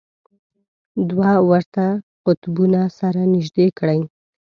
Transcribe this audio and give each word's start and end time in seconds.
دوه 1.09 1.31
ورته 1.49 1.85
قطبونه 2.25 2.81
سره 2.99 3.21
نژدې 3.33 3.67
کړئ. 3.79 3.99